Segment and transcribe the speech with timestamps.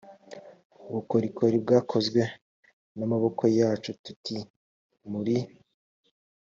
[0.89, 2.21] ubukorikori bwakozwe
[2.97, 4.37] n amaboko yacu tuti
[5.11, 5.37] muri